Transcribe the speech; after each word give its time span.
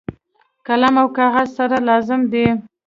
قلم 0.67 0.95
او 1.01 1.07
کاغذ 1.17 1.47
سره 1.57 1.77
لازم 1.89 2.21
دي. 2.31 2.45